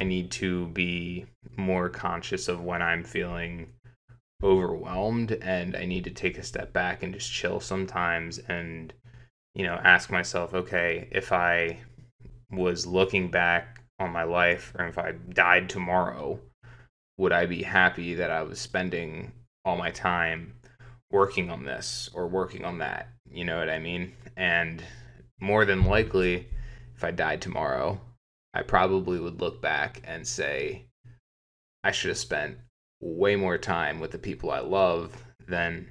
I 0.00 0.04
need 0.04 0.30
to 0.32 0.68
be 0.68 1.26
more 1.56 1.88
conscious 1.88 2.46
of 2.48 2.62
when 2.62 2.82
I'm 2.82 3.02
feeling 3.02 3.72
overwhelmed 4.42 5.32
and 5.32 5.74
I 5.74 5.84
need 5.84 6.04
to 6.04 6.10
take 6.10 6.38
a 6.38 6.44
step 6.44 6.72
back 6.72 7.02
and 7.02 7.12
just 7.12 7.32
chill 7.32 7.58
sometimes 7.58 8.38
and 8.38 8.92
you 9.56 9.64
know 9.64 9.74
ask 9.74 10.10
myself 10.10 10.54
okay 10.54 11.08
if 11.10 11.32
I 11.32 11.78
was 12.52 12.86
looking 12.86 13.28
back 13.28 13.82
on 13.98 14.12
my 14.12 14.22
life 14.22 14.72
or 14.78 14.86
if 14.86 14.96
I 14.96 15.12
died 15.30 15.68
tomorrow 15.68 16.38
would 17.16 17.32
I 17.32 17.46
be 17.46 17.64
happy 17.64 18.14
that 18.14 18.30
I 18.30 18.42
was 18.42 18.60
spending 18.60 19.32
all 19.64 19.76
my 19.76 19.90
time 19.90 20.54
working 21.10 21.50
on 21.50 21.64
this 21.64 22.08
or 22.14 22.28
working 22.28 22.64
on 22.64 22.78
that? 22.78 23.08
You 23.28 23.44
know 23.44 23.58
what 23.58 23.68
I 23.68 23.80
mean? 23.80 24.12
And 24.36 24.84
more 25.40 25.64
than 25.64 25.84
likely 25.84 26.46
if 26.94 27.02
I 27.02 27.10
died 27.10 27.42
tomorrow 27.42 28.00
I 28.54 28.62
probably 28.62 29.20
would 29.20 29.40
look 29.40 29.60
back 29.60 30.02
and 30.04 30.26
say 30.26 30.86
I 31.84 31.90
should 31.90 32.08
have 32.08 32.18
spent 32.18 32.58
way 33.00 33.36
more 33.36 33.58
time 33.58 34.00
with 34.00 34.10
the 34.10 34.18
people 34.18 34.50
I 34.50 34.60
love 34.60 35.24
than 35.46 35.88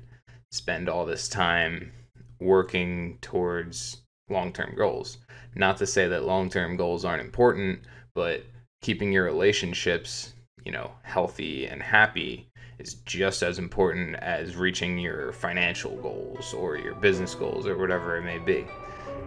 spend 0.51 0.89
all 0.89 1.05
this 1.05 1.27
time 1.27 1.91
working 2.39 3.17
towards 3.21 4.01
long 4.29 4.51
term 4.51 4.75
goals. 4.75 5.17
Not 5.55 5.77
to 5.77 5.87
say 5.87 6.07
that 6.07 6.25
long 6.25 6.49
term 6.49 6.77
goals 6.77 7.05
aren't 7.05 7.23
important, 7.23 7.79
but 8.13 8.43
keeping 8.81 9.11
your 9.11 9.23
relationships, 9.23 10.33
you 10.63 10.71
know, 10.71 10.91
healthy 11.03 11.65
and 11.65 11.81
happy 11.81 12.49
is 12.79 12.95
just 13.05 13.41
as 13.41 13.57
important 13.57 14.15
as 14.17 14.55
reaching 14.55 14.97
your 14.97 15.31
financial 15.33 15.95
goals 15.97 16.53
or 16.53 16.77
your 16.77 16.95
business 16.95 17.33
goals 17.33 17.65
or 17.65 17.77
whatever 17.77 18.17
it 18.17 18.23
may 18.23 18.37
be. 18.37 18.65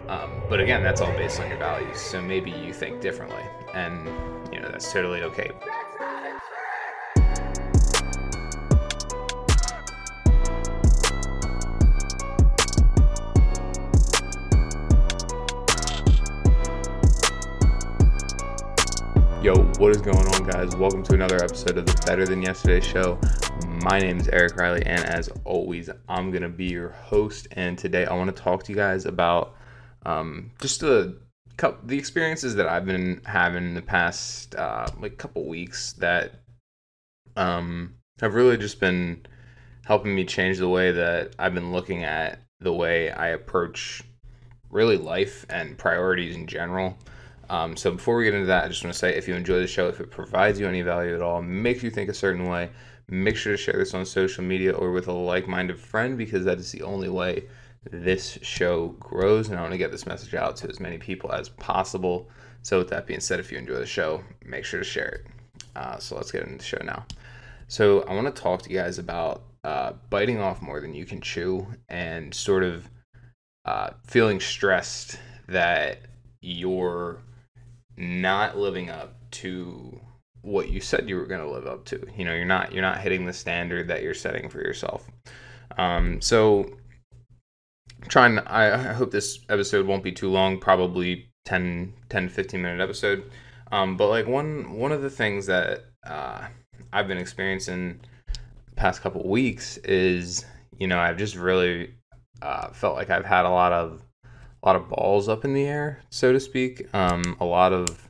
Um, 0.07 0.31
but 0.49 0.59
again, 0.59 0.83
that's 0.83 0.99
all 0.99 1.11
based 1.13 1.39
on 1.39 1.47
your 1.49 1.57
values. 1.57 1.99
So 1.99 2.21
maybe 2.21 2.51
you 2.51 2.73
think 2.73 3.01
differently, 3.01 3.43
and 3.73 4.05
you 4.53 4.59
know 4.59 4.69
that's 4.69 4.91
totally 4.91 5.23
okay. 5.23 5.51
Yo, 19.41 19.55
what 19.79 19.91
is 19.91 20.01
going 20.01 20.17
on, 20.17 20.43
guys? 20.47 20.75
Welcome 20.75 21.03
to 21.03 21.13
another 21.13 21.37
episode 21.37 21.77
of 21.77 21.85
the 21.85 22.03
Better 22.05 22.25
Than 22.25 22.41
Yesterday 22.41 22.79
show. 22.79 23.19
My 23.83 23.99
name 23.99 24.17
is 24.17 24.27
Eric 24.27 24.55
Riley, 24.57 24.83
and 24.85 25.03
as 25.05 25.29
always, 25.45 25.89
I'm 26.09 26.31
going 26.31 26.43
to 26.43 26.49
be 26.49 26.65
your 26.65 26.89
host. 26.89 27.47
And 27.53 27.77
today, 27.77 28.05
I 28.05 28.13
want 28.13 28.35
to 28.35 28.39
talk 28.39 28.63
to 28.63 28.71
you 28.71 28.75
guys 28.75 29.05
about 29.05 29.55
um, 30.05 30.51
just 30.61 30.79
the 30.81 31.17
the 31.83 31.97
experiences 31.97 32.55
that 32.55 32.67
I've 32.67 32.85
been 32.85 33.21
having 33.25 33.63
in 33.63 33.73
the 33.75 33.81
past 33.81 34.55
uh, 34.55 34.87
like 34.99 35.17
couple 35.17 35.47
weeks 35.47 35.93
that 35.93 36.41
um, 37.35 37.95
have 38.19 38.33
really 38.33 38.57
just 38.57 38.79
been 38.79 39.25
helping 39.85 40.15
me 40.15 40.25
change 40.25 40.57
the 40.57 40.69
way 40.69 40.91
that 40.91 41.35
I've 41.37 41.53
been 41.53 41.71
looking 41.71 42.03
at 42.03 42.39
the 42.59 42.73
way 42.73 43.11
I 43.11 43.29
approach 43.29 44.01
really 44.69 44.97
life 44.97 45.45
and 45.49 45.77
priorities 45.77 46.35
in 46.35 46.47
general. 46.47 46.97
Um, 47.49 47.75
so 47.75 47.91
before 47.91 48.15
we 48.15 48.23
get 48.23 48.33
into 48.33 48.47
that, 48.47 48.65
I 48.65 48.67
just 48.69 48.83
want 48.83 48.93
to 48.93 48.99
say 48.99 49.15
if 49.15 49.27
you 49.27 49.35
enjoy 49.35 49.59
the 49.59 49.67
show, 49.67 49.87
if 49.87 49.99
it 49.99 50.09
provides 50.09 50.59
you 50.59 50.67
any 50.67 50.81
value 50.81 51.13
at 51.13 51.21
all, 51.21 51.41
makes 51.41 51.83
you 51.83 51.91
think 51.91 52.09
a 52.09 52.13
certain 52.13 52.47
way, 52.47 52.69
make 53.09 53.35
sure 53.35 53.51
to 53.53 53.57
share 53.57 53.77
this 53.77 53.93
on 53.93 54.05
social 54.05 54.43
media 54.43 54.71
or 54.71 54.91
with 54.91 55.07
a 55.07 55.11
like-minded 55.11 55.77
friend 55.79 56.17
because 56.17 56.45
that 56.45 56.59
is 56.59 56.71
the 56.71 56.81
only 56.81 57.09
way 57.09 57.43
this 57.89 58.37
show 58.41 58.89
grows. 58.99 59.49
And 59.49 59.57
I 59.57 59.61
want 59.61 59.73
to 59.73 59.77
get 59.77 59.91
this 59.91 60.05
message 60.05 60.33
out 60.33 60.55
to 60.57 60.69
as 60.69 60.79
many 60.79 60.97
people 60.97 61.31
as 61.31 61.49
possible. 61.49 62.29
So 62.61 62.77
with 62.77 62.89
that 62.89 63.07
being 63.07 63.19
said, 63.19 63.39
if 63.39 63.51
you 63.51 63.57
enjoy 63.57 63.75
the 63.75 63.85
show, 63.85 64.23
make 64.45 64.65
sure 64.65 64.79
to 64.79 64.85
share 64.85 65.07
it. 65.07 65.25
Uh, 65.75 65.97
so 65.97 66.15
let's 66.15 66.31
get 66.31 66.43
into 66.43 66.57
the 66.57 66.63
show 66.63 66.81
now. 66.83 67.05
So 67.67 68.01
I 68.03 68.13
want 68.13 68.33
to 68.33 68.41
talk 68.41 68.61
to 68.63 68.69
you 68.69 68.77
guys 68.77 68.99
about 68.99 69.43
uh, 69.63 69.93
biting 70.09 70.39
off 70.39 70.61
more 70.61 70.81
than 70.81 70.93
you 70.93 71.05
can 71.05 71.21
chew 71.21 71.65
and 71.89 72.33
sort 72.33 72.63
of 72.63 72.87
uh, 73.65 73.91
feeling 74.05 74.39
stressed 74.39 75.17
that 75.47 76.01
you're 76.41 77.19
not 77.97 78.57
living 78.57 78.89
up 78.89 79.15
to 79.31 79.99
what 80.41 80.69
you 80.69 80.81
said 80.81 81.07
you 81.07 81.15
were 81.15 81.27
going 81.27 81.41
to 81.41 81.49
live 81.49 81.67
up 81.67 81.85
to. 81.85 82.05
You 82.17 82.25
know, 82.25 82.33
you're 82.33 82.45
not 82.45 82.73
you're 82.73 82.81
not 82.81 82.99
hitting 82.99 83.25
the 83.25 83.33
standard 83.33 83.87
that 83.87 84.01
you're 84.01 84.13
setting 84.13 84.49
for 84.49 84.59
yourself. 84.59 85.07
Um, 85.77 86.19
so 86.19 86.71
trying 88.11 88.37
I, 88.39 88.91
I 88.91 88.93
hope 88.93 89.09
this 89.09 89.39
episode 89.49 89.87
won't 89.87 90.03
be 90.03 90.11
too 90.11 90.29
long, 90.29 90.59
probably 90.59 91.29
10 91.45 91.93
10 92.09 92.29
15 92.29 92.61
minute 92.61 92.83
episode. 92.83 93.31
Um, 93.71 93.97
but 93.97 94.09
like 94.09 94.27
one 94.27 94.73
one 94.77 94.91
of 94.91 95.01
the 95.01 95.09
things 95.09 95.47
that 95.47 95.85
uh, 96.05 96.45
I've 96.91 97.07
been 97.07 97.17
experiencing 97.17 98.01
past 98.75 99.01
couple 99.01 99.27
weeks 99.27 99.77
is, 99.77 100.45
you 100.77 100.87
know, 100.87 100.99
I've 100.99 101.17
just 101.17 101.35
really 101.35 101.93
uh, 102.41 102.67
felt 102.71 102.95
like 102.95 103.09
I've 103.09 103.25
had 103.25 103.45
a 103.45 103.49
lot 103.49 103.71
of 103.71 104.03
a 104.25 104.67
lot 104.67 104.75
of 104.75 104.89
balls 104.89 105.29
up 105.29 105.45
in 105.45 105.53
the 105.53 105.65
air, 105.65 106.01
so 106.09 106.33
to 106.33 106.39
speak. 106.39 106.93
Um, 106.93 107.37
a 107.39 107.45
lot 107.45 107.71
of 107.71 108.09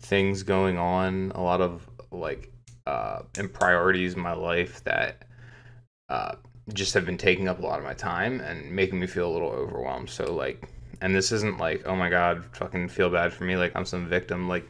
things 0.00 0.42
going 0.42 0.78
on, 0.78 1.32
a 1.34 1.42
lot 1.42 1.60
of 1.60 1.88
like 2.10 2.50
uh, 2.86 3.22
and 3.36 3.52
priorities 3.52 4.14
in 4.14 4.20
my 4.20 4.32
life 4.32 4.82
that 4.84 5.26
uh, 6.08 6.36
just 6.72 6.94
have 6.94 7.04
been 7.04 7.18
taking 7.18 7.48
up 7.48 7.58
a 7.58 7.62
lot 7.62 7.78
of 7.78 7.84
my 7.84 7.94
time 7.94 8.40
and 8.40 8.70
making 8.70 8.98
me 8.98 9.06
feel 9.06 9.30
a 9.30 9.32
little 9.32 9.50
overwhelmed. 9.50 10.08
So 10.08 10.32
like, 10.32 10.68
and 11.00 11.14
this 11.14 11.32
isn't 11.32 11.58
like, 11.58 11.86
oh 11.86 11.96
my 11.96 12.08
god, 12.08 12.44
fucking 12.52 12.88
feel 12.88 13.10
bad 13.10 13.32
for 13.32 13.44
me, 13.44 13.56
like 13.56 13.72
I'm 13.74 13.84
some 13.84 14.08
victim. 14.08 14.48
Like, 14.48 14.68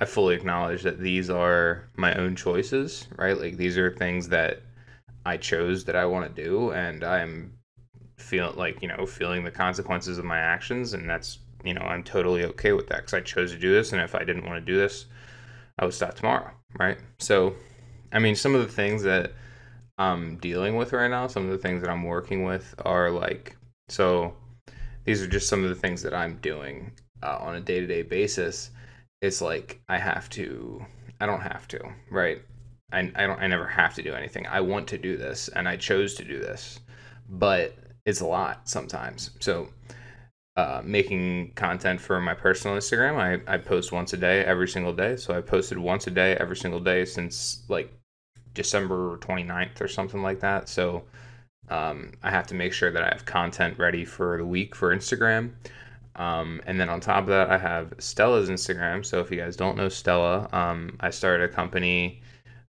I 0.00 0.04
fully 0.04 0.34
acknowledge 0.34 0.82
that 0.82 1.00
these 1.00 1.28
are 1.28 1.88
my 1.96 2.14
own 2.14 2.36
choices, 2.36 3.08
right? 3.16 3.36
Like 3.38 3.56
these 3.56 3.76
are 3.76 3.90
things 3.90 4.28
that 4.28 4.62
I 5.26 5.36
chose 5.36 5.84
that 5.84 5.96
I 5.96 6.06
want 6.06 6.34
to 6.34 6.42
do, 6.42 6.70
and 6.70 7.02
I'm 7.02 7.58
feeling 8.18 8.56
like 8.56 8.82
you 8.82 8.88
know 8.88 9.06
feeling 9.06 9.44
the 9.44 9.50
consequences 9.50 10.18
of 10.18 10.24
my 10.24 10.38
actions 10.38 10.92
and 10.92 11.08
that's 11.08 11.38
you 11.64 11.72
know 11.72 11.80
i'm 11.82 12.02
totally 12.02 12.44
okay 12.44 12.72
with 12.72 12.88
that 12.88 12.98
because 12.98 13.14
i 13.14 13.20
chose 13.20 13.52
to 13.52 13.58
do 13.58 13.72
this 13.72 13.92
and 13.92 14.02
if 14.02 14.14
i 14.14 14.24
didn't 14.24 14.44
want 14.44 14.56
to 14.56 14.72
do 14.72 14.76
this 14.76 15.06
i 15.78 15.84
would 15.84 15.94
stop 15.94 16.14
tomorrow 16.14 16.50
right 16.78 16.98
so 17.18 17.54
i 18.12 18.18
mean 18.18 18.34
some 18.34 18.54
of 18.54 18.60
the 18.60 18.72
things 18.72 19.02
that 19.02 19.32
i'm 19.98 20.36
dealing 20.38 20.76
with 20.76 20.92
right 20.92 21.10
now 21.10 21.26
some 21.26 21.44
of 21.44 21.50
the 21.50 21.58
things 21.58 21.80
that 21.80 21.90
i'm 21.90 22.02
working 22.02 22.44
with 22.44 22.74
are 22.84 23.10
like 23.10 23.56
so 23.88 24.34
these 25.04 25.22
are 25.22 25.26
just 25.26 25.48
some 25.48 25.62
of 25.62 25.70
the 25.70 25.76
things 25.76 26.02
that 26.02 26.14
i'm 26.14 26.36
doing 26.38 26.90
uh, 27.22 27.38
on 27.40 27.56
a 27.56 27.60
day-to-day 27.60 28.02
basis 28.02 28.70
it's 29.22 29.40
like 29.40 29.80
i 29.88 29.98
have 29.98 30.28
to 30.30 30.84
i 31.20 31.26
don't 31.26 31.40
have 31.40 31.66
to 31.66 31.80
right 32.10 32.42
I, 32.92 33.10
I 33.14 33.26
don't 33.26 33.40
i 33.40 33.46
never 33.46 33.66
have 33.66 33.94
to 33.94 34.02
do 34.02 34.14
anything 34.14 34.46
i 34.46 34.60
want 34.60 34.88
to 34.88 34.98
do 34.98 35.16
this 35.16 35.48
and 35.48 35.68
i 35.68 35.76
chose 35.76 36.14
to 36.14 36.24
do 36.24 36.38
this 36.38 36.80
but 37.28 37.74
it's 38.08 38.22
a 38.22 38.26
lot 38.26 38.68
sometimes. 38.68 39.30
So, 39.38 39.68
uh, 40.56 40.80
making 40.82 41.52
content 41.54 42.00
for 42.00 42.20
my 42.20 42.34
personal 42.34 42.76
Instagram, 42.76 43.16
I, 43.16 43.54
I 43.54 43.58
post 43.58 43.92
once 43.92 44.14
a 44.14 44.16
day, 44.16 44.44
every 44.44 44.66
single 44.66 44.94
day. 44.94 45.14
So 45.16 45.36
I 45.36 45.40
posted 45.42 45.78
once 45.78 46.06
a 46.06 46.10
day, 46.10 46.34
every 46.36 46.56
single 46.56 46.80
day 46.80 47.04
since 47.04 47.62
like 47.68 47.92
December 48.54 49.18
29th 49.18 49.80
or 49.80 49.88
something 49.88 50.22
like 50.22 50.40
that. 50.40 50.68
So 50.68 51.04
um, 51.68 52.12
I 52.22 52.30
have 52.30 52.46
to 52.48 52.54
make 52.54 52.72
sure 52.72 52.90
that 52.90 53.02
I 53.02 53.08
have 53.08 53.24
content 53.24 53.78
ready 53.78 54.04
for 54.04 54.38
the 54.38 54.46
week 54.46 54.74
for 54.74 54.94
Instagram. 54.94 55.52
Um, 56.16 56.60
and 56.66 56.80
then 56.80 56.88
on 56.88 57.00
top 57.00 57.22
of 57.22 57.28
that, 57.28 57.50
I 57.50 57.58
have 57.58 57.94
Stella's 57.98 58.50
Instagram. 58.50 59.04
So 59.04 59.20
if 59.20 59.30
you 59.30 59.36
guys 59.38 59.56
don't 59.56 59.76
know 59.76 59.88
Stella, 59.88 60.48
um, 60.52 60.96
I 61.00 61.10
started 61.10 61.50
a 61.50 61.52
company. 61.52 62.22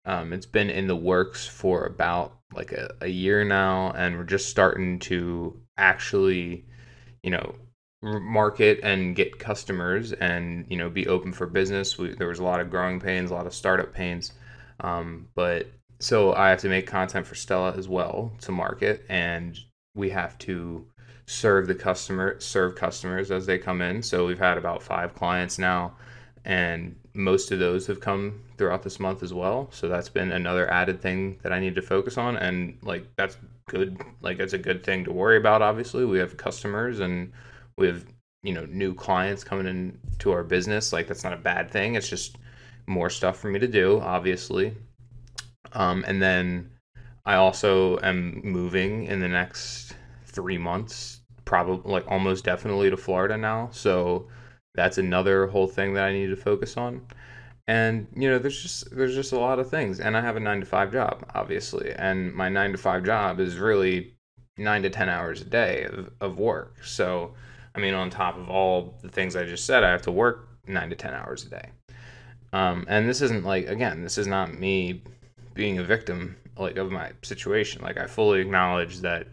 Um, 0.05 0.33
it's 0.33 0.45
been 0.45 0.69
in 0.69 0.87
the 0.87 0.95
works 0.95 1.47
for 1.47 1.85
about 1.85 2.37
like 2.53 2.71
a, 2.71 2.89
a 3.01 3.07
year 3.07 3.43
now 3.43 3.91
and 3.91 4.17
we're 4.17 4.23
just 4.23 4.49
starting 4.49 4.99
to 4.99 5.59
actually 5.77 6.65
you 7.23 7.29
know 7.29 7.55
market 8.01 8.79
and 8.83 9.15
get 9.15 9.39
customers 9.39 10.13
and 10.13 10.65
you 10.69 10.77
know 10.77 10.89
be 10.89 11.07
open 11.07 11.33
for 11.33 11.45
business 11.45 11.97
we, 11.97 12.13
there 12.15 12.27
was 12.27 12.39
a 12.39 12.43
lot 12.43 12.59
of 12.59 12.69
growing 12.69 12.99
pains 12.99 13.31
a 13.31 13.33
lot 13.33 13.47
of 13.47 13.53
startup 13.53 13.93
pains 13.93 14.33
um, 14.81 15.27
but 15.35 15.67
so 15.99 16.33
i 16.33 16.49
have 16.49 16.59
to 16.59 16.69
make 16.69 16.85
content 16.85 17.25
for 17.25 17.35
stella 17.35 17.73
as 17.75 17.87
well 17.87 18.31
to 18.39 18.51
market 18.51 19.05
and 19.09 19.59
we 19.95 20.09
have 20.09 20.37
to 20.37 20.85
serve 21.27 21.67
the 21.67 21.75
customer 21.75 22.39
serve 22.39 22.75
customers 22.75 23.31
as 23.31 23.45
they 23.45 23.57
come 23.57 23.81
in. 23.81 24.01
So 24.01 24.25
we've 24.25 24.39
had 24.39 24.57
about 24.57 24.81
five 24.81 25.13
clients 25.13 25.59
now 25.59 25.93
and 26.45 26.95
most 27.13 27.51
of 27.51 27.59
those 27.59 27.85
have 27.87 27.99
come 27.99 28.41
throughout 28.57 28.81
this 28.83 28.99
month 28.99 29.21
as 29.21 29.33
well. 29.33 29.67
So 29.71 29.89
that's 29.89 30.07
been 30.07 30.31
another 30.31 30.71
added 30.71 31.01
thing 31.01 31.37
that 31.43 31.51
i 31.51 31.59
need 31.59 31.75
to 31.75 31.81
focus 31.81 32.17
on 32.17 32.37
and 32.37 32.77
like 32.81 33.05
that's 33.17 33.37
good 33.67 34.01
like 34.21 34.37
that's 34.37 34.53
a 34.53 34.57
good 34.57 34.83
thing 34.83 35.03
to 35.03 35.11
worry 35.11 35.37
about 35.37 35.61
obviously. 35.61 36.05
We 36.05 36.19
have 36.19 36.37
customers 36.37 37.01
and 37.01 37.33
we 37.77 37.87
have 37.87 38.05
you 38.43 38.53
know 38.53 38.65
new 38.65 38.93
clients 38.93 39.43
coming 39.43 39.67
into 39.67 40.31
our 40.31 40.43
business. 40.43 40.93
Like 40.93 41.07
that's 41.07 41.25
not 41.25 41.33
a 41.33 41.37
bad 41.37 41.69
thing. 41.69 41.95
It's 41.95 42.09
just 42.09 42.37
more 42.87 43.09
stuff 43.09 43.37
for 43.37 43.49
me 43.49 43.59
to 43.59 43.67
do 43.67 43.99
obviously. 44.01 44.73
Um, 45.73 46.03
and 46.07 46.21
then 46.21 46.71
i 47.25 47.35
also 47.35 47.99
am 47.99 48.41
moving 48.43 49.03
in 49.05 49.19
the 49.19 49.27
next 49.27 49.93
three 50.25 50.57
months 50.57 51.21
probably 51.45 51.91
like 51.91 52.05
almost 52.07 52.43
definitely 52.45 52.89
to 52.89 52.97
florida 52.97 53.37
now. 53.37 53.69
So 53.71 54.27
that's 54.75 54.97
another 54.97 55.47
whole 55.47 55.67
thing 55.67 55.93
that 55.95 56.03
I 56.03 56.13
need 56.13 56.27
to 56.27 56.35
focus 56.35 56.77
on. 56.77 57.01
and 57.67 58.07
you 58.15 58.29
know 58.29 58.39
there's 58.39 58.61
just 58.61 58.95
there's 58.95 59.15
just 59.15 59.33
a 59.33 59.39
lot 59.39 59.59
of 59.59 59.69
things. 59.69 59.99
And 59.99 60.15
i 60.15 60.21
have 60.21 60.37
a 60.37 60.39
9 60.39 60.59
to 60.61 60.65
5 60.65 60.91
job 60.91 61.25
obviously. 61.35 61.91
And 61.93 62.33
my 62.33 62.49
9 62.49 62.73
to 62.73 62.77
5 62.77 63.03
job 63.03 63.39
is 63.39 63.57
really 63.57 64.13
9 64.57 64.83
to 64.83 64.89
10 64.89 65.09
hours 65.09 65.41
a 65.41 65.45
day 65.45 65.85
of, 65.85 66.11
of 66.21 66.39
work. 66.39 66.83
So 66.83 67.33
i 67.75 67.79
mean 67.79 67.93
on 67.93 68.09
top 68.09 68.37
of 68.37 68.49
all 68.49 68.95
the 69.01 69.09
things 69.09 69.35
i 69.35 69.43
just 69.45 69.65
said 69.65 69.83
i 69.83 69.91
have 69.91 70.01
to 70.01 70.11
work 70.11 70.49
9 70.67 70.89
to 70.89 70.95
10 70.95 71.13
hours 71.13 71.45
a 71.45 71.49
day 71.49 71.69
um, 72.53 72.85
and 72.87 73.07
this 73.07 73.21
isn't 73.21 73.45
like 73.45 73.67
again 73.67 74.03
this 74.03 74.17
is 74.17 74.27
not 74.27 74.59
me 74.59 75.01
being 75.53 75.77
a 75.79 75.83
victim 75.83 76.35
like 76.57 76.77
of 76.77 76.91
my 76.91 77.11
situation 77.23 77.81
like 77.81 77.97
i 77.97 78.07
fully 78.07 78.39
acknowledge 78.39 78.99
that 78.99 79.27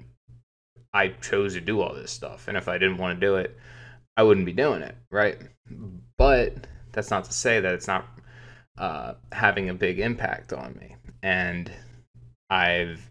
i 0.93 1.09
chose 1.09 1.55
to 1.55 1.61
do 1.61 1.81
all 1.81 1.95
this 1.95 2.11
stuff 2.11 2.49
and 2.49 2.57
if 2.57 2.69
i 2.69 2.79
didn't 2.79 2.99
want 2.99 3.19
to 3.19 3.27
do 3.27 3.37
it 3.37 3.57
i 4.17 4.23
wouldn't 4.23 4.47
be 4.47 4.53
doing 4.53 4.83
it 4.83 4.95
right 5.11 5.39
but 6.17 6.67
that's 6.93 7.11
not 7.11 7.25
to 7.25 7.33
say 7.33 7.61
that 7.61 7.75
it's 7.75 7.89
not 7.89 8.07
uh, 8.79 9.15
having 9.33 9.69
a 9.69 9.75
big 9.75 9.99
impact 9.99 10.53
on 10.53 10.75
me. 10.81 10.97
And 11.23 11.71
I've, 12.51 13.11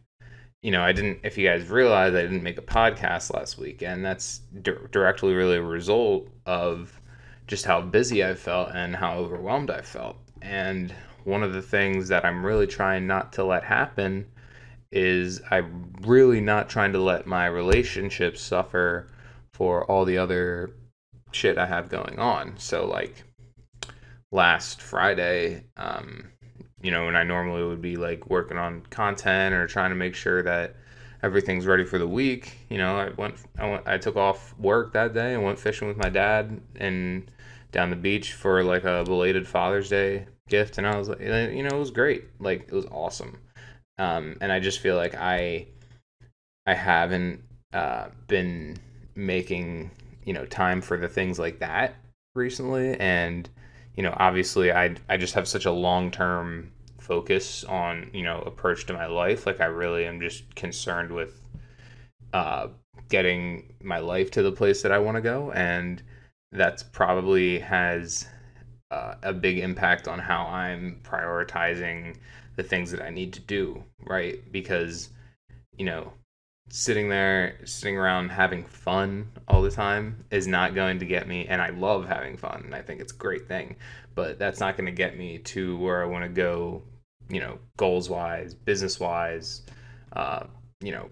you 0.62 0.72
know, 0.72 0.82
I 0.82 0.92
didn't, 0.94 1.20
if 1.24 1.38
you 1.38 1.48
guys 1.48 1.70
realize, 1.70 2.14
I 2.14 2.22
didn't 2.22 2.44
make 2.44 2.58
a 2.58 2.64
podcast 2.64 3.34
last 3.34 3.58
week. 3.58 3.82
And 3.82 4.04
that's 4.04 4.40
di- 4.62 4.74
directly 4.92 5.34
really 5.34 5.58
a 5.58 5.62
result 5.62 6.28
of 6.46 7.00
just 7.48 7.66
how 7.66 7.82
busy 7.82 8.24
I 8.24 8.36
felt 8.36 8.70
and 8.74 8.96
how 8.96 9.18
overwhelmed 9.18 9.70
I 9.70 9.82
felt. 9.82 10.18
And 10.42 10.94
one 11.24 11.44
of 11.44 11.54
the 11.54 11.62
things 11.62 12.08
that 12.10 12.26
I'm 12.26 12.46
really 12.46 12.68
trying 12.68 13.08
not 13.08 13.34
to 13.34 13.44
let 13.44 13.64
happen 13.64 14.26
is 14.92 15.42
I'm 15.50 15.94
really 16.02 16.42
not 16.42 16.70
trying 16.70 16.94
to 16.94 17.00
let 17.00 17.26
my 17.26 17.48
relationships 17.48 18.42
suffer 18.42 19.08
for 19.54 19.90
all 19.90 20.06
the 20.06 20.18
other 20.18 20.72
shit 21.32 21.58
I 21.58 21.66
have 21.66 21.90
going 21.90 22.20
on. 22.20 22.56
So, 22.58 22.86
like, 22.86 23.24
last 24.32 24.82
Friday, 24.82 25.64
um, 25.78 26.32
you 26.82 26.92
know, 26.92 27.06
when 27.06 27.16
I 27.16 27.24
normally 27.24 27.64
would 27.64 27.82
be 27.82 27.96
like 27.96 28.30
working 28.30 28.58
on 28.58 28.82
content 28.90 29.56
or 29.56 29.68
trying 29.68 29.90
to 29.90 29.96
make 29.96 30.16
sure 30.16 30.44
that 30.44 30.76
everything's 31.24 31.66
ready 31.66 31.86
for 31.86 31.98
the 31.98 32.08
week. 32.08 32.58
You 32.70 32.78
know, 32.78 32.98
I 32.98 33.10
went, 33.10 33.36
I 33.58 33.70
went, 33.70 33.88
I 33.88 33.98
took 33.98 34.18
off 34.18 34.54
work 34.60 34.94
that 34.94 35.14
day 35.14 35.34
and 35.34 35.44
went 35.44 35.58
fishing 35.58 35.88
with 35.88 35.98
my 35.98 36.10
dad 36.10 36.62
and 36.76 37.32
down 37.72 37.90
the 37.90 37.96
beach 37.96 38.34
for 38.34 38.64
like 38.64 38.84
a 38.84 39.04
belated 39.06 39.48
Father's 39.48 39.90
Day 39.90 40.26
gift, 40.50 40.78
and 40.78 40.86
I 40.86 40.98
was 40.98 41.10
like, 41.10 41.22
you 41.22 41.64
know, 41.64 41.76
it 41.76 41.80
was 41.80 41.92
great. 41.92 42.26
Like 42.40 42.68
it 42.68 42.74
was 42.74 42.86
awesome. 42.92 43.40
Um, 43.98 44.36
and 44.42 44.52
I 44.52 44.60
just 44.60 44.80
feel 44.80 44.98
like 44.98 45.16
I, 45.16 45.68
I 46.68 46.74
haven't 46.74 47.42
uh, 47.72 48.08
been 48.28 48.78
making 49.16 49.92
you 50.26 50.34
know 50.34 50.46
time 50.46 50.82
for 50.82 50.98
the 50.98 51.08
things 51.08 51.40
like 51.40 51.60
that 51.60 51.96
recently, 52.36 53.00
and 53.00 53.50
you 53.96 54.04
know, 54.04 54.14
obviously 54.18 54.72
I 54.74 54.96
I 55.08 55.18
just 55.18 55.36
have 55.36 55.48
such 55.48 55.66
a 55.66 55.72
long 55.72 56.12
term 56.12 56.72
focus 57.04 57.64
on 57.66 58.10
you 58.14 58.24
know 58.24 58.40
approach 58.42 58.86
to 58.88 58.94
my 58.94 59.06
life. 59.06 59.46
Like 59.46 59.62
I 59.62 59.66
really 59.66 60.06
am 60.06 60.22
just 60.22 60.56
concerned 60.56 61.12
with 61.12 61.42
uh, 62.34 62.68
getting 63.10 63.74
my 63.82 64.00
life 64.00 64.32
to 64.32 64.44
the 64.44 64.52
place 64.52 64.82
that 64.82 64.92
I 64.92 65.00
want 65.00 65.16
to 65.16 65.22
go, 65.22 65.52
and 65.52 66.02
that's 66.52 66.84
probably 66.84 67.60
has 67.60 68.28
uh, 68.92 69.16
a 69.24 69.34
big 69.34 69.60
impact 69.60 70.08
on 70.08 70.20
how 70.20 70.46
I'm 70.46 71.00
prioritizing 71.04 72.18
the 72.56 72.64
things 72.64 72.92
that 72.92 73.02
I 73.02 73.10
need 73.10 73.34
to 73.34 73.40
do. 73.42 73.84
Right, 74.06 74.40
because 74.52 75.10
you 75.78 75.86
know 75.86 76.14
sitting 76.70 77.10
there 77.10 77.58
sitting 77.66 77.98
around 77.98 78.30
having 78.30 78.64
fun 78.64 79.30
all 79.48 79.62
the 79.62 79.70
time 79.70 80.24
is 80.32 80.48
not 80.48 80.74
going 80.74 80.98
to 80.98 81.06
get 81.06 81.28
me 81.28 81.46
and 81.48 81.62
i 81.62 81.70
love 81.70 82.08
having 82.08 82.38
fun 82.38 82.62
and 82.64 82.74
i 82.74 82.82
think 82.82 83.02
it's 83.02 83.12
a 83.12 83.18
great 83.18 83.48
thing 83.48 83.76
but 84.16 84.40
that's 84.40 84.60
not 84.60 84.78
going 84.78 84.86
to 84.86 84.92
get 84.92 85.18
me 85.18 85.38
to 85.38 85.78
where 85.78 86.02
i 86.02 86.06
want 86.06 86.24
to 86.24 86.30
go 86.30 86.82
you 87.30 87.40
know 87.40 87.58
goals 87.78 88.10
wise 88.10 88.54
business 88.54 89.00
wise 89.00 89.62
uh, 90.14 90.44
you 90.82 90.92
know 90.92 91.10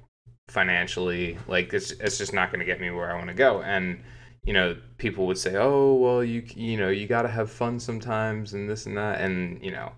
financially 0.50 1.38
like 1.48 1.74
it's, 1.74 1.92
it's 1.92 2.18
just 2.18 2.34
not 2.34 2.52
going 2.52 2.60
to 2.60 2.66
get 2.66 2.81
me 2.81 2.90
where 2.90 3.10
i 3.10 3.16
want 3.16 3.28
to 3.28 3.34
go 3.34 3.62
and 3.62 4.04
you 4.44 4.52
know 4.52 4.75
people 4.98 5.25
would 5.25 5.38
say 5.38 5.56
oh 5.56 5.94
well 5.94 6.24
you 6.24 6.44
you 6.56 6.75
know 6.75 6.90
you 6.90 7.08
got 7.08 7.22
to 7.22 7.30
have 7.30 7.50
fun 7.50 7.80
sometimes 7.80 8.54
and 8.54 8.69
this 8.69 8.86
and 8.86 8.98
that 8.98 9.22
and 9.22 9.63
you 9.63 9.72
know 9.72 9.92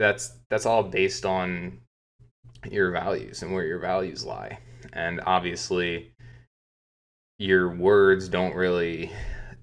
that's 0.00 0.32
that's 0.48 0.66
all 0.66 0.82
based 0.82 1.24
on 1.24 1.78
your 2.68 2.90
values 2.90 3.42
and 3.42 3.52
where 3.52 3.64
your 3.64 3.78
values 3.78 4.24
lie. 4.24 4.58
And 4.92 5.20
obviously, 5.26 6.12
your 7.38 7.74
words 7.74 8.28
don't 8.28 8.54
really 8.54 9.10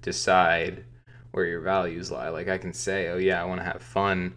decide 0.02 0.86
where 1.31 1.46
your 1.46 1.62
values 1.62 2.12
lie. 2.12 2.30
Like, 2.30 2.48
I 2.48 2.58
can 2.58 2.74
say, 2.74 3.10
oh, 3.10 3.18
yeah, 3.18 3.42
I 3.42 3.46
want 3.46 3.60
to 3.60 3.66
have 3.66 3.81
fun, 3.81 4.36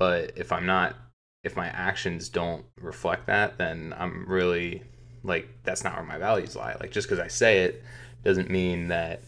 but 0.00 0.32
if 0.36 0.50
I'm 0.50 0.64
not, 0.64 0.96
if 1.44 1.56
my 1.56 1.66
actions 1.66 2.30
don't 2.30 2.64
reflect 2.80 3.26
that, 3.26 3.58
then 3.58 3.94
I'm 3.98 4.24
really 4.26 4.82
like, 5.22 5.46
that's 5.62 5.84
not 5.84 5.94
where 5.94 6.06
my 6.06 6.16
values 6.16 6.56
lie. 6.56 6.74
Like, 6.80 6.90
just 6.90 7.06
because 7.06 7.22
I 7.22 7.28
say 7.28 7.64
it 7.64 7.84
doesn't 8.24 8.48
mean 8.48 8.88
that 8.88 9.20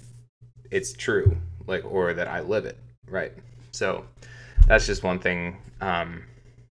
it's 0.70 0.94
true, 0.94 1.36
like, 1.66 1.84
or 1.84 2.14
that 2.14 2.26
I 2.26 2.40
live 2.40 2.64
it, 2.64 2.78
right? 3.06 3.32
So, 3.72 4.06
that's 4.66 4.86
just 4.86 5.02
one 5.02 5.18
thing 5.18 5.58
um, 5.82 6.22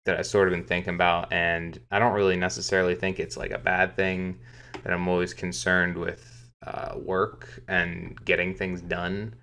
that 0.07 0.19
I 0.19 0.23
sort 0.23 0.49
of 0.49 0.55
been 0.55 0.65
thinking 0.65 0.95
about, 0.95 1.31
and 1.31 1.79
I 1.91 1.99
don't 1.99 2.15
really 2.15 2.37
necessarily 2.37 2.95
think 2.95 3.21
it's 3.21 3.37
like 3.37 3.51
a 3.51 3.59
bad 3.59 3.95
thing 3.95 4.39
that 4.85 4.93
I'm 4.95 5.07
always 5.07 5.35
concerned 5.35 5.99
with 5.99 6.51
uh, 6.67 6.95
work 6.97 7.63
and 7.69 8.19
getting 8.25 8.55
things 8.55 8.81
done. 8.81 9.35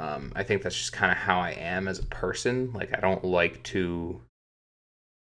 Um, 0.00 0.32
I 0.34 0.42
think 0.42 0.62
that's 0.62 0.76
just 0.76 0.94
kind 0.94 1.12
of 1.12 1.18
how 1.18 1.40
I 1.40 1.50
am 1.50 1.86
as 1.86 1.98
a 1.98 2.06
person. 2.06 2.72
Like 2.72 2.96
I 2.96 3.00
don't 3.00 3.22
like 3.22 3.62
to 3.64 4.18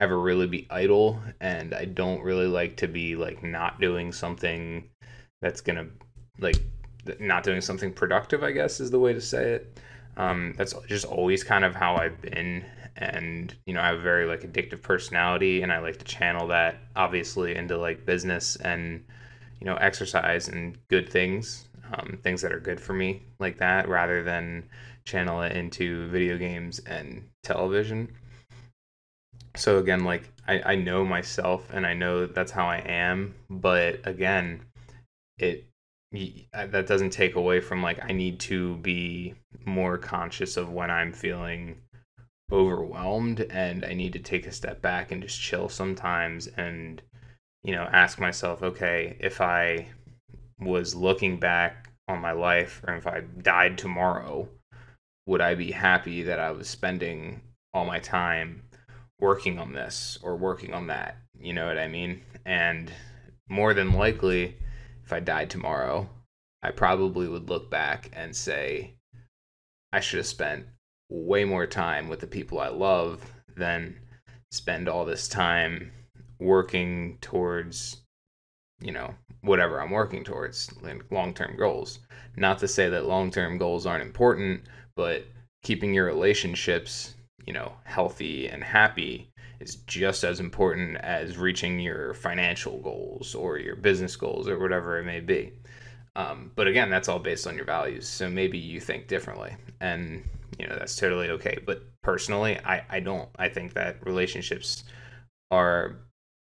ever 0.01 0.19
really 0.19 0.47
be 0.47 0.67
idle, 0.69 1.21
and 1.39 1.73
I 1.73 1.85
don't 1.85 2.21
really 2.21 2.47
like 2.47 2.75
to 2.77 2.87
be 2.87 3.15
like 3.15 3.41
not 3.41 3.79
doing 3.79 4.11
something 4.11 4.89
that's 5.41 5.61
gonna 5.61 5.87
like 6.39 6.57
not 7.19 7.43
doing 7.43 7.61
something 7.61 7.93
productive. 7.93 8.43
I 8.43 8.51
guess 8.51 8.81
is 8.81 8.91
the 8.91 8.99
way 8.99 9.13
to 9.13 9.21
say 9.21 9.53
it. 9.53 9.79
Um, 10.17 10.53
that's 10.57 10.73
just 10.87 11.05
always 11.05 11.41
kind 11.41 11.63
of 11.63 11.73
how 11.73 11.95
I've 11.95 12.21
been 12.21 12.65
and 12.97 13.53
you 13.65 13.73
know 13.73 13.81
I 13.81 13.87
have 13.87 13.99
a 13.99 14.01
very 14.01 14.25
like 14.25 14.41
addictive 14.41 14.81
personality 14.81 15.61
and 15.61 15.71
I 15.71 15.79
like 15.79 15.97
to 15.97 16.05
channel 16.05 16.47
that 16.47 16.77
obviously 16.95 17.55
into 17.55 17.77
like 17.77 18.05
business 18.05 18.55
and 18.57 19.03
you 19.59 19.65
know 19.65 19.75
exercise 19.75 20.47
and 20.47 20.77
good 20.87 21.09
things 21.09 21.65
um, 21.93 22.19
things 22.23 22.41
that 22.41 22.51
are 22.51 22.59
good 22.59 22.79
for 22.79 22.93
me 22.93 23.21
like 23.39 23.57
that 23.57 23.87
rather 23.87 24.23
than 24.23 24.67
channel 25.05 25.41
it 25.41 25.51
into 25.51 26.07
video 26.09 26.37
games 26.37 26.79
and 26.79 27.23
television. 27.43 28.13
So 29.55 29.77
again 29.77 30.03
like 30.03 30.31
I, 30.47 30.73
I 30.73 30.75
know 30.75 31.05
myself 31.05 31.69
and 31.71 31.85
I 31.85 31.93
know 31.93 32.25
that's 32.25 32.51
how 32.51 32.67
I 32.67 32.77
am 32.79 33.35
but 33.49 34.05
again 34.05 34.61
it 35.37 35.65
that 36.53 36.87
doesn't 36.87 37.09
take 37.09 37.35
away 37.35 37.59
from 37.59 37.81
like 37.83 37.99
I 38.03 38.13
need 38.13 38.39
to 38.41 38.77
be 38.77 39.33
more 39.65 39.97
conscious 39.97 40.55
of 40.55 40.71
when 40.71 40.89
I'm 40.89 41.11
feeling 41.11 41.77
overwhelmed 42.51 43.41
and 43.49 43.83
I 43.83 43.93
need 43.93 44.13
to 44.13 44.19
take 44.19 44.45
a 44.45 44.51
step 44.51 44.81
back 44.81 45.11
and 45.11 45.21
just 45.21 45.39
chill 45.39 45.67
sometimes 45.67 46.47
and 46.47 47.01
you 47.63 47.73
know 47.73 47.83
ask 47.91 48.19
myself 48.19 48.61
okay 48.61 49.17
if 49.19 49.41
I 49.41 49.87
was 50.59 50.95
looking 50.95 51.39
back 51.39 51.89
on 52.07 52.21
my 52.21 52.31
life 52.31 52.81
or 52.87 52.95
if 52.95 53.07
I 53.07 53.21
died 53.41 53.77
tomorrow 53.77 54.47
would 55.27 55.41
I 55.41 55.55
be 55.55 55.71
happy 55.71 56.23
that 56.23 56.39
I 56.39 56.51
was 56.51 56.67
spending 56.67 57.41
all 57.73 57.85
my 57.85 57.99
time 57.99 58.61
working 59.19 59.57
on 59.57 59.73
this 59.73 60.19
or 60.21 60.35
working 60.35 60.73
on 60.73 60.87
that? 60.87 61.17
You 61.39 61.53
know 61.53 61.65
what 61.65 61.79
I 61.79 61.87
mean? 61.87 62.21
And 62.45 62.91
more 63.49 63.73
than 63.73 63.93
likely 63.93 64.55
if 65.03 65.11
I 65.11 65.19
died 65.19 65.49
tomorrow 65.49 66.09
I 66.61 66.71
probably 66.71 67.27
would 67.27 67.49
look 67.49 67.69
back 67.69 68.09
and 68.13 68.35
say 68.35 68.95
I 69.91 69.99
should 69.99 70.17
have 70.17 70.27
spent 70.27 70.65
way 71.09 71.45
more 71.45 71.67
time 71.67 72.07
with 72.07 72.19
the 72.19 72.27
people 72.27 72.59
I 72.59 72.69
love 72.69 73.21
than 73.55 73.95
spend 74.51 74.87
all 74.87 75.05
this 75.05 75.27
time 75.27 75.91
working 76.39 77.17
towards 77.21 77.97
you 78.81 78.91
know 78.91 79.15
whatever 79.45 79.81
I'm 79.81 79.91
working 79.91 80.23
towards 80.23 80.69
long-term 81.11 81.55
goals. 81.57 81.99
Not 82.35 82.59
to 82.59 82.67
say 82.67 82.89
that 82.89 83.05
long-term 83.05 83.57
goals 83.57 83.85
aren't 83.85 84.03
important, 84.03 84.63
but 84.95 85.25
keeping 85.63 85.93
your 85.93 86.05
relationships, 86.05 87.15
you 87.45 87.53
know, 87.53 87.73
healthy 87.83 88.47
and 88.47 88.63
happy 88.63 89.29
is 89.59 89.75
just 89.87 90.23
as 90.23 90.39
important 90.39 90.97
as 90.97 91.37
reaching 91.37 91.79
your 91.79 92.13
financial 92.13 92.77
goals 92.79 93.33
or 93.35 93.57
your 93.57 93.75
business 93.75 94.15
goals 94.15 94.47
or 94.47 94.59
whatever 94.59 94.99
it 94.99 95.05
may 95.05 95.21
be. 95.21 95.53
Um, 96.17 96.51
but 96.55 96.67
again, 96.67 96.89
that's 96.89 97.09
all 97.09 97.19
based 97.19 97.47
on 97.47 97.55
your 97.55 97.65
values. 97.65 98.07
So 98.07 98.29
maybe 98.29 98.57
you 98.57 98.79
think 98.79 99.07
differently. 99.07 99.55
And 99.79 100.23
you 100.59 100.67
know 100.67 100.75
that's 100.77 100.95
totally 100.95 101.29
okay 101.29 101.57
but 101.65 101.83
personally 102.01 102.59
i 102.65 102.81
i 102.89 102.99
don't 102.99 103.29
i 103.37 103.49
think 103.49 103.73
that 103.73 103.97
relationships 104.05 104.83
are 105.51 105.97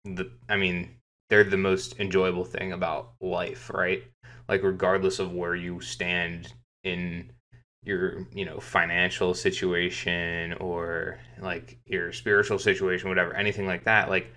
the 0.05 0.29
i 0.49 0.55
mean 0.55 0.89
they're 1.33 1.43
the 1.43 1.57
most 1.57 1.99
enjoyable 1.99 2.45
thing 2.45 2.73
about 2.73 3.13
life 3.19 3.71
right? 3.73 4.03
Like 4.47 4.61
regardless 4.61 5.17
of 5.17 5.33
where 5.33 5.55
you 5.55 5.81
stand 5.81 6.53
in 6.83 7.31
your 7.83 8.27
you 8.31 8.45
know 8.45 8.59
financial 8.59 9.33
situation 9.33 10.53
or 10.59 11.17
like 11.41 11.79
your 11.87 12.13
spiritual 12.13 12.59
situation 12.59 13.09
whatever 13.09 13.33
anything 13.33 13.65
like 13.65 13.83
that 13.83 14.09
like 14.09 14.31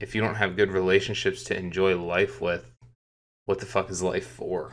if 0.00 0.14
you 0.14 0.20
don't 0.20 0.34
have 0.34 0.56
good 0.56 0.70
relationships 0.72 1.44
to 1.44 1.56
enjoy 1.56 1.96
life 1.96 2.40
with 2.40 2.66
what 3.46 3.60
the 3.60 3.64
fuck 3.64 3.88
is 3.88 4.02
life 4.02 4.26
for 4.26 4.72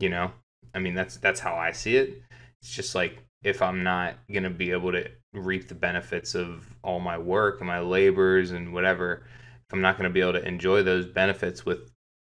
you 0.00 0.08
know? 0.08 0.32
I 0.74 0.78
mean 0.78 0.94
that's 0.94 1.18
that's 1.18 1.40
how 1.40 1.54
i 1.54 1.70
see 1.70 1.96
it. 1.96 2.22
It's 2.62 2.74
just 2.74 2.94
like 2.94 3.18
if 3.42 3.60
i'm 3.60 3.82
not 3.84 4.14
going 4.32 4.44
to 4.44 4.50
be 4.50 4.70
able 4.70 4.92
to 4.92 5.06
reap 5.34 5.68
the 5.68 5.74
benefits 5.74 6.34
of 6.34 6.66
all 6.82 6.98
my 6.98 7.18
work 7.18 7.60
and 7.60 7.68
my 7.68 7.80
labors 7.80 8.52
and 8.52 8.72
whatever 8.72 9.24
i'm 9.72 9.80
not 9.80 9.96
going 9.96 10.08
to 10.08 10.12
be 10.12 10.20
able 10.20 10.32
to 10.32 10.46
enjoy 10.46 10.82
those 10.82 11.06
benefits 11.06 11.64
with 11.64 11.90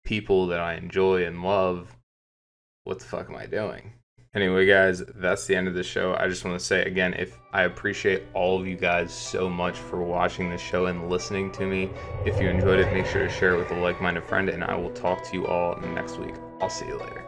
people 0.04 0.46
that 0.46 0.60
i 0.60 0.74
enjoy 0.74 1.24
and 1.24 1.42
love 1.42 1.96
what 2.84 2.98
the 2.98 3.04
fuck 3.04 3.28
am 3.28 3.36
i 3.36 3.46
doing 3.46 3.92
Anyway, 4.36 4.66
guys, 4.66 5.02
that's 5.14 5.46
the 5.46 5.56
end 5.56 5.66
of 5.66 5.72
the 5.72 5.82
show. 5.82 6.14
I 6.20 6.28
just 6.28 6.44
want 6.44 6.58
to 6.58 6.64
say 6.64 6.82
again, 6.82 7.14
if 7.14 7.38
I 7.54 7.62
appreciate 7.62 8.24
all 8.34 8.60
of 8.60 8.66
you 8.66 8.76
guys 8.76 9.10
so 9.10 9.48
much 9.48 9.78
for 9.78 10.02
watching 10.02 10.50
this 10.50 10.60
show 10.60 10.86
and 10.86 11.08
listening 11.08 11.50
to 11.52 11.64
me. 11.64 11.88
If 12.26 12.38
you 12.38 12.50
enjoyed 12.50 12.78
it, 12.78 12.92
make 12.92 13.06
sure 13.06 13.26
to 13.26 13.30
share 13.32 13.54
it 13.54 13.56
with 13.56 13.70
a 13.70 13.80
like 13.80 14.02
minded 14.02 14.24
friend, 14.24 14.50
and 14.50 14.62
I 14.62 14.76
will 14.76 14.90
talk 14.90 15.24
to 15.24 15.32
you 15.32 15.46
all 15.46 15.80
next 15.94 16.18
week. 16.18 16.34
I'll 16.60 16.68
see 16.68 16.86
you 16.86 16.98
later. 16.98 17.25